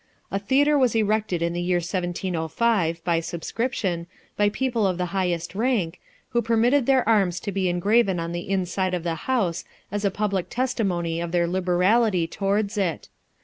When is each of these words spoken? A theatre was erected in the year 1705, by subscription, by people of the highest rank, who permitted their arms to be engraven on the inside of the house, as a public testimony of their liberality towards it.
A 0.31 0.39
theatre 0.39 0.79
was 0.79 0.95
erected 0.95 1.43
in 1.43 1.53
the 1.53 1.61
year 1.61 1.77
1705, 1.77 3.03
by 3.03 3.19
subscription, 3.19 4.07
by 4.35 4.49
people 4.49 4.87
of 4.87 4.97
the 4.97 5.05
highest 5.13 5.53
rank, 5.53 5.99
who 6.29 6.41
permitted 6.41 6.87
their 6.87 7.07
arms 7.07 7.39
to 7.41 7.51
be 7.51 7.69
engraven 7.69 8.19
on 8.19 8.31
the 8.31 8.49
inside 8.49 8.95
of 8.95 9.03
the 9.03 9.13
house, 9.29 9.63
as 9.91 10.03
a 10.03 10.09
public 10.09 10.49
testimony 10.49 11.21
of 11.21 11.31
their 11.31 11.45
liberality 11.47 12.25
towards 12.25 12.79
it. 12.79 13.09